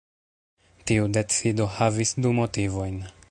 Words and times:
Tiu 0.91 1.05
decido 1.17 1.69
havis 1.77 2.17
du 2.25 2.33
motivojn. 2.41 2.99